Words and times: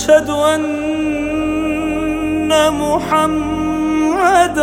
أشهد 0.00 0.30
أن 0.30 0.70
محمد 2.72 4.58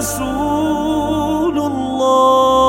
رسول 0.00 1.56
الله. 1.58 2.63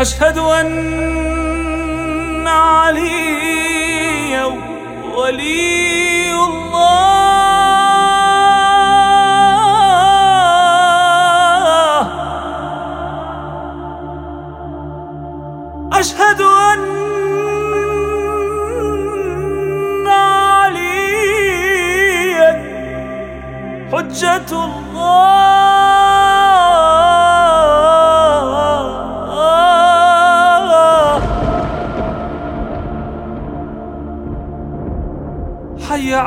أشهد 0.00 0.38
أن 0.38 0.70
علي 2.48 4.44
ولي 5.16 5.79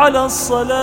على 0.04 0.26
الصلاة. 0.26 0.74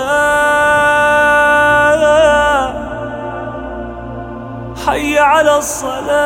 حي 4.86 5.18
على 5.18 5.58
الصلاة. 5.58 6.20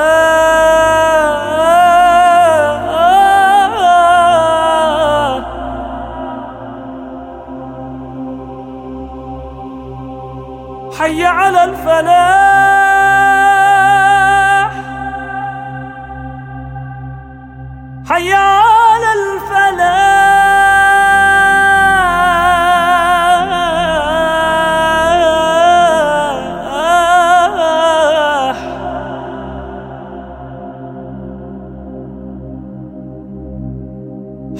حي 10.98 11.24
على 11.24 11.64
الفلاح. 11.64 12.43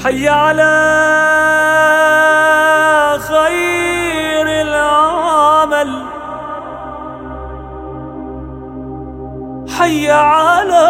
حي 0.05 0.29
على 0.29 0.75
خير 3.29 4.47
العمل. 4.49 6.05
حي 9.79 10.11
على 10.11 10.87